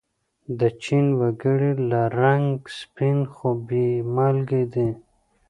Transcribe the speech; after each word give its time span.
د 0.59 0.61
چین 0.83 1.05
و 1.19 1.21
گړي 1.43 1.71
له 1.89 2.01
رنگه 2.19 2.67
سپین 2.79 3.19
خو 3.33 3.49
بې 3.67 3.87
مالگې 4.15 4.63
دي. 4.73 4.89